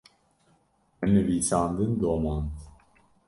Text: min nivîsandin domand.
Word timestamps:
min 0.99 1.09
nivîsandin 1.13 1.91
domand. 2.01 2.49